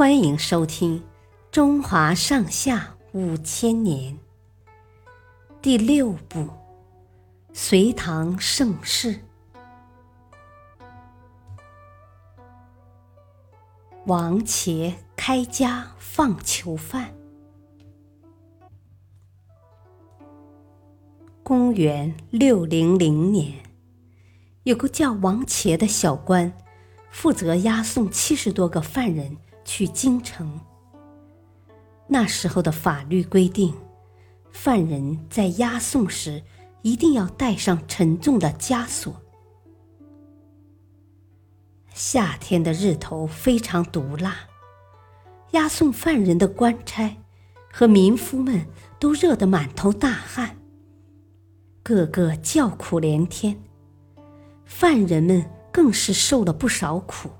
[0.00, 0.98] 欢迎收听
[1.52, 4.14] 《中华上下五千年》
[5.60, 6.40] 第六部
[7.52, 9.12] 《隋唐盛世》。
[14.06, 17.14] 王茄开家放囚犯。
[21.42, 23.52] 公元六零零年，
[24.62, 26.50] 有个叫王茄的小官，
[27.10, 29.36] 负责押送七十多个犯人
[29.70, 30.60] 去京城。
[32.08, 33.72] 那时候的法律规定，
[34.50, 36.42] 犯人在押送时
[36.82, 39.14] 一定要带上沉重的枷锁。
[41.94, 44.34] 夏天的日头非常毒辣，
[45.52, 47.16] 押送犯人的官差
[47.72, 48.66] 和民夫们
[48.98, 50.56] 都热得满头大汗，
[51.84, 53.56] 个个叫苦连天。
[54.64, 57.30] 犯人们更是受了不少苦。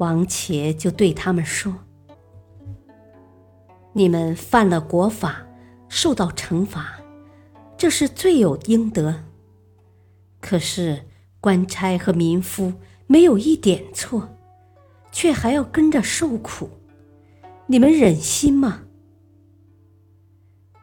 [0.00, 1.74] 王且就对他们说
[3.94, 5.46] ：“你们犯了国法，
[5.88, 7.00] 受到惩罚，
[7.78, 9.24] 这是罪有应得。
[10.40, 11.06] 可是……”
[11.42, 12.74] 官差和民夫
[13.06, 14.28] 没有一点错，
[15.10, 16.68] 却还要跟着受苦，
[17.66, 18.82] 你们忍心吗？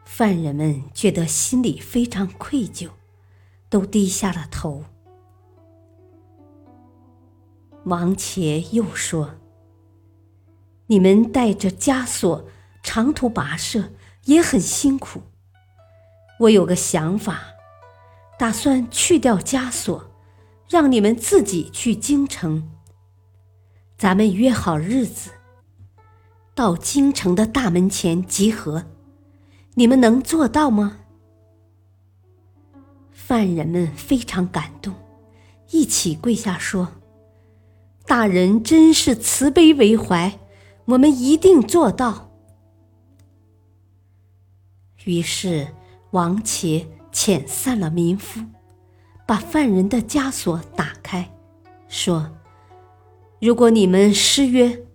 [0.04, 2.88] 犯人们觉得心里非常愧疚，
[3.70, 4.82] 都低下了头。
[7.88, 9.34] 王茄又说
[10.86, 12.46] ：“你们带着枷锁
[12.82, 13.90] 长途跋涉
[14.24, 15.22] 也很辛苦，
[16.40, 17.40] 我有个想法，
[18.38, 20.04] 打算去掉枷锁。”
[20.68, 22.70] 让你们自己去京城。
[23.96, 25.30] 咱们约好日子，
[26.54, 28.84] 到京城的大门前集合。
[29.76, 30.98] 你们能做到吗？
[33.10, 34.94] 犯人们非常感动，
[35.70, 36.92] 一起跪下说
[38.08, 40.40] ：“大人真是慈悲为怀，
[40.86, 42.30] 我们一定做到。”
[45.04, 45.68] 于是
[46.10, 48.40] 王且遣散了民夫。
[49.26, 51.30] 把犯人的枷锁打开，
[51.86, 52.38] 说
[53.42, 54.86] ：“如果你们失约，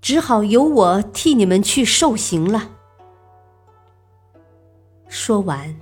[0.00, 2.76] 只好由我替你们去受刑了。”
[5.10, 5.74] 说完，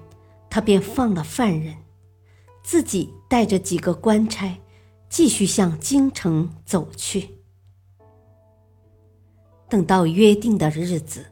[0.49, 1.77] 他便放了犯人，
[2.63, 4.59] 自己带着几个官差，
[5.09, 7.31] 继续向京城走去。
[9.69, 11.27] 等到约定的日子，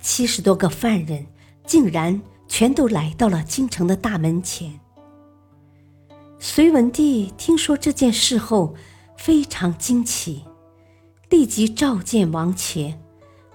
[0.00, 1.26] 七十多个犯人
[1.64, 4.80] 竟然全都来到了京城的大门前。
[6.38, 8.74] 隋文帝听说这件事后，
[9.16, 10.44] 非常惊奇，
[11.30, 12.94] 立即召见王茄，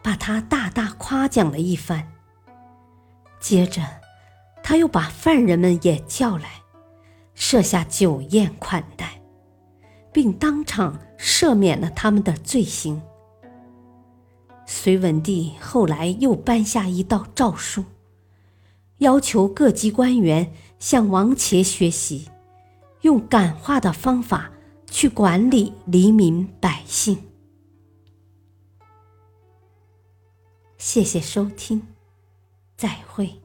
[0.02, 2.12] 把他大大夸奖了一番。
[3.40, 3.84] 接着，
[4.64, 6.64] 他又把犯人们也叫来，
[7.36, 9.21] 设下酒宴款待，
[10.22, 13.02] 并当场赦免了他们的罪行。
[14.68, 17.84] 隋文帝后来又颁下一道诏书，
[19.00, 22.30] 要求各级官员向王杰学习。
[23.02, 24.52] 用感化的方法
[24.92, 27.18] 去管理黎民百姓。
[30.78, 31.82] 谢谢收听，
[32.78, 33.41] 再会。